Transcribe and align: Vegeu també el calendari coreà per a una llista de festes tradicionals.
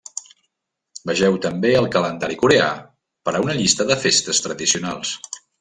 Vegeu 1.09 1.37
també 1.43 1.73
el 1.81 1.89
calendari 1.97 2.39
coreà 2.45 2.71
per 3.29 3.37
a 3.37 3.45
una 3.47 3.59
llista 3.61 3.89
de 3.93 4.03
festes 4.07 4.45
tradicionals. 4.49 5.17